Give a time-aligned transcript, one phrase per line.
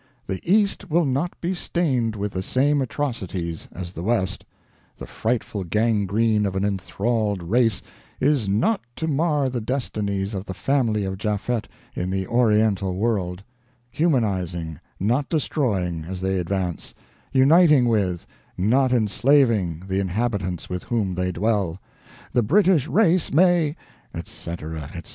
[0.25, 4.45] The East will not be stained with the same atrocities as the West;
[4.97, 7.83] the frightful gangrene of an enthralled race
[8.19, 13.43] is not to mar the destinies of the family of Japhet in the Oriental world;
[13.91, 16.95] humanizing, not destroying, as they advance;
[17.31, 18.25] uniting with,
[18.57, 21.79] not enslaving, the inhabitants with whom they dwell,
[22.33, 23.75] the British race may,"
[24.15, 25.03] etc., etc.